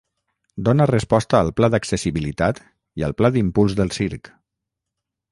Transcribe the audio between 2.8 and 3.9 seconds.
i al Pla d'Impuls